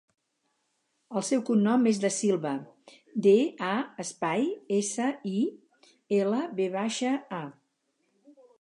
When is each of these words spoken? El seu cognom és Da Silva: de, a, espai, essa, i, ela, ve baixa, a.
El 1.19 1.25
seu 1.27 1.41
cognom 1.49 1.83
és 1.91 1.99
Da 2.05 2.09
Silva: 2.15 2.53
de, 3.27 3.35
a, 3.67 3.75
espai, 4.05 4.49
essa, 4.81 5.11
i, 5.35 5.45
ela, 6.23 6.43
ve 6.61 6.67
baixa, 6.79 7.13
a. 7.41 7.43